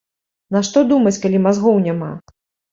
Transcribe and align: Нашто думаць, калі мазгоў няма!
Нашто 0.55 0.83
думаць, 0.93 1.15
калі 1.27 1.45
мазгоў 1.45 1.75
няма! 1.87 2.13